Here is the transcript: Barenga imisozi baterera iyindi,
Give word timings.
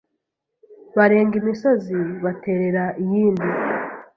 Barenga 0.95 1.35
imisozi 1.41 1.97
baterera 2.23 2.83
iyindi, 3.03 3.47